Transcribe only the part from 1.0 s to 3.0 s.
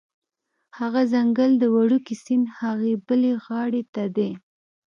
ځنګل د وړوکي سیند هغې